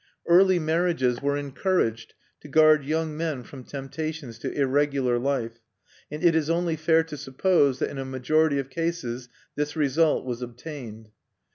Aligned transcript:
Early 0.27 0.57
marriages 0.57 1.21
were 1.21 1.37
encouraged 1.37 2.15
to 2.39 2.47
guard 2.47 2.83
young 2.83 3.15
men 3.15 3.43
from 3.43 3.63
temptations 3.63 4.39
to 4.39 4.51
irregular 4.51 5.19
life; 5.19 5.59
and 6.09 6.23
it 6.23 6.33
is 6.33 6.49
only 6.49 6.75
fair 6.75 7.03
to 7.03 7.15
suppose 7.15 7.77
that 7.77 7.91
in 7.91 7.99
a 7.99 8.03
majority 8.05 8.57
of 8.57 8.71
cases 8.71 9.29
this 9.55 9.75
result 9.75 10.25
was 10.25 10.41
obtained. 10.41 11.09